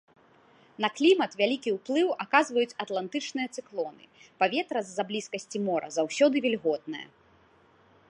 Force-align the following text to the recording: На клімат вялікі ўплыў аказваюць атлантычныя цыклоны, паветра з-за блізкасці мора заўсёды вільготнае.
На 0.85 0.89
клімат 0.99 1.31
вялікі 1.41 1.69
ўплыў 1.77 2.07
аказваюць 2.25 2.77
атлантычныя 2.85 3.47
цыклоны, 3.59 4.03
паветра 4.45 4.79
з-за 4.89 5.03
блізкасці 5.13 5.57
мора 5.71 5.87
заўсёды 6.01 6.35
вільготнае. 6.49 7.07